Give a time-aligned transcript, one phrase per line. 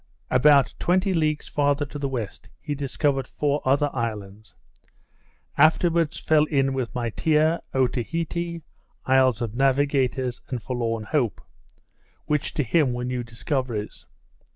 [0.31, 4.55] About twenty leagues farther to the west he discovered four other islands;
[5.59, 8.63] afterwards fell in with Maitea, Otaheite,
[9.05, 11.39] isles of Navigators, and Forlorn Hope,
[12.25, 14.07] which to him were new discoveries.